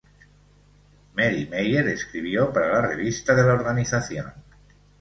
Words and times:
Mary 1.13 1.45
Meyer 1.47 1.87
escribió 1.89 2.51
para 2.51 2.69
la 2.69 2.81
revista 2.87 3.35
de 3.35 3.43
la 3.43 3.53
organización. 3.53 4.33